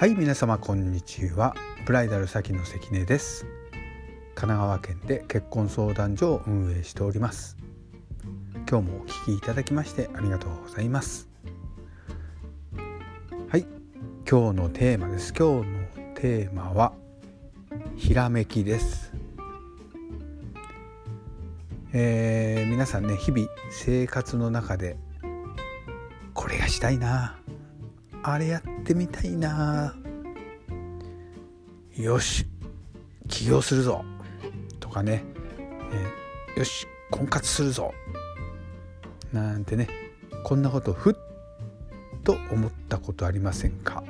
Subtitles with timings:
[0.00, 1.54] はい皆様こんにちは。
[1.84, 3.44] ブライダル先の関根です。
[4.34, 7.58] 神奈川県で結婚相談所を運営しております。
[8.66, 11.28] 今日もお聞きいただきましてありがとうございます。
[13.50, 13.66] はい
[14.26, 15.34] 今日のテーマです。
[15.34, 16.94] 今日のテーマは
[17.94, 19.12] ひらめきです。
[21.92, 24.96] えー、皆さんね日々生活の中で
[26.32, 27.39] これがしたいな。
[28.22, 29.94] あれやってみたいな。
[31.96, 32.46] よし
[33.28, 34.04] 起業するぞ。
[34.78, 35.24] とかね、
[35.92, 37.92] えー、よし婚活するぞ。
[39.32, 39.88] なんてね。
[40.42, 41.14] こんなことふっ
[42.24, 44.02] と思ったことありませんか。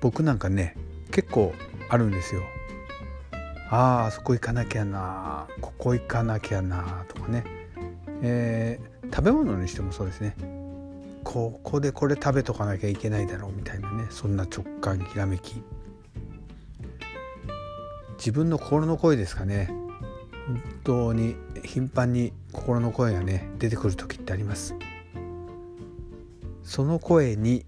[0.00, 0.76] 僕なんかね
[1.10, 1.54] 結構
[1.88, 2.42] あるんですよ。
[3.70, 7.44] ああそこ行かなきゃなここ行かなきゃなとかね、
[8.22, 10.36] えー、食べ物にしてもそうですね。
[11.28, 14.06] ここでこれ食べとかなきゃいけないだろうみたいなね。
[14.08, 15.62] そんな直感ひらめき。
[18.16, 19.66] 自分の心の声ですかね。
[20.46, 24.74] 本当に頻繁に心の声がね出てくる時ってあります。
[26.62, 27.66] その声に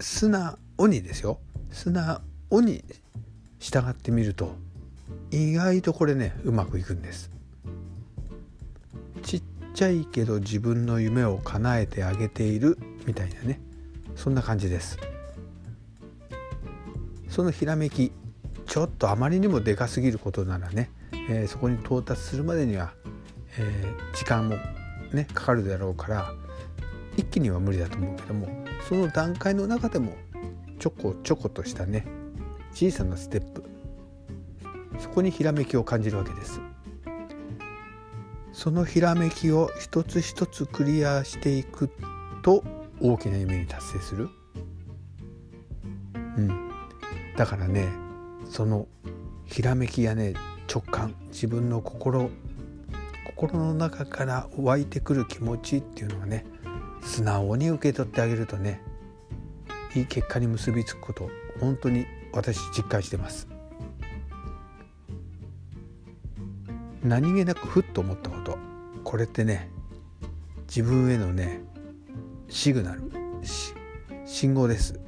[0.00, 0.56] 素直
[0.88, 1.38] にですよ。
[1.70, 2.22] 素直
[2.62, 2.82] に
[3.58, 4.56] 従ってみると
[5.30, 7.35] 意外とこれねうまくいくんです。
[9.76, 13.60] ちゃいけど自分の夢を叶えてあげているみたいなね
[14.14, 14.98] そんな感じです
[17.28, 18.10] そのひらめき
[18.64, 20.90] ちょっとあまりにもでかすぎることならね、
[21.28, 22.94] えー、そこに到達するまでには、
[23.58, 24.56] えー、時間も
[25.12, 26.32] ねかかるだろうから
[27.18, 28.48] 一気には無理だと思うけども
[28.88, 30.16] その段階の中でも
[30.78, 32.06] ちょこちょことしたね
[32.72, 33.62] 小さなステップ
[34.98, 36.65] そこにひらめきを感じるわけです。
[38.56, 41.90] そのひらめきを一つ一つクリアしていく
[42.40, 42.64] と
[43.02, 44.30] 大きな夢に達成する。
[46.14, 46.70] うん、
[47.36, 47.86] だからね
[48.48, 48.88] その
[49.44, 50.32] ひらめきやね
[50.72, 52.30] 直感自分の心
[53.26, 56.46] 心の中から湧いてくる気持ちっていうのはね
[57.02, 58.80] 素直に受け取ってあげるとね
[59.94, 61.28] いい結果に結びつくこと
[61.60, 63.55] 本当に私実感してます。
[67.06, 68.58] 何気なくふっと思ったこと。
[69.04, 69.70] これってね
[70.68, 71.60] 自分へのね
[72.48, 73.02] シグナル。
[74.24, 74.98] 信号です、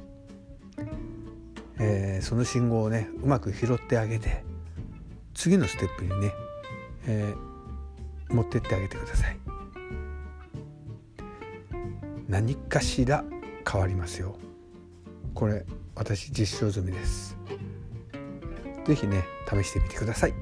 [1.77, 4.45] えー、その信号をねうまく拾ってあげて
[5.33, 6.31] 次のステップにね、
[7.05, 9.37] えー、持ってってあげてください。
[12.29, 13.25] 何かしら
[13.69, 14.37] 変わりますよ。
[15.33, 17.35] これ私実証済みです。
[18.85, 20.33] 是非ね試してみてください。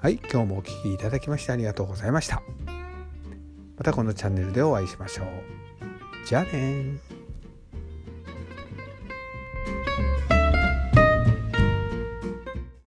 [0.00, 2.40] はい、今日もお聴きいただきましてありがとうございました。
[3.76, 5.26] またこのチャンネルでお会いしましょう。
[6.24, 7.00] じゃあね